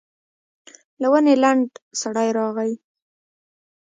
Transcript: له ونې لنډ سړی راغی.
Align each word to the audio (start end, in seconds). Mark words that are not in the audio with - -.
له 1.01 1.07
ونې 1.11 1.35
لنډ 1.43 1.67
سړی 2.01 2.27
راغی. 2.37 2.71